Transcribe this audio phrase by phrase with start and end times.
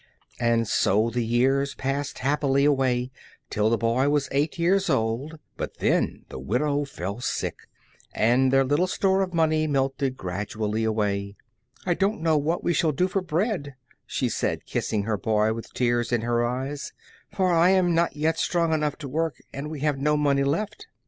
[0.39, 3.11] And so the years passed happily away
[3.51, 7.67] till the boy was eight years old, but then the widow fell sick,
[8.11, 11.35] and their little store of money melted gradually away.
[11.85, 13.75] "I don't know what we shall do for bread,"
[14.07, 16.93] she said, kissing her boy with tears in her eyes,
[17.31, 20.87] "for I am not yet strong enough to work, and we have no money left."